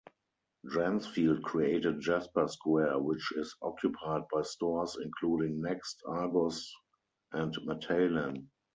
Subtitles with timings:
[0.65, 6.73] Dransfield created Jasper Square which is occupied by stores including Next, Argos
[7.33, 8.47] and Matalan.